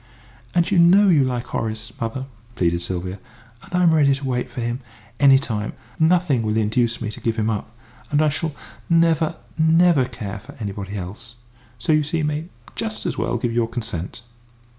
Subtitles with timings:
[0.55, 3.19] "And you know you like Horace, mother!" pleaded Sylvia.
[3.61, 4.79] "And I'm ready to wait for him,
[5.19, 5.73] any time.
[5.99, 7.69] Nothing will induce me to give him up,
[8.09, 8.55] and I shall
[8.89, 11.35] never, never care for anybody else.
[11.77, 14.21] So you see you may just as well give us your consent!"